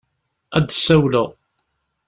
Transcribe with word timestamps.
Ad 0.57 0.63
d-sawaleɣ. 0.67 1.27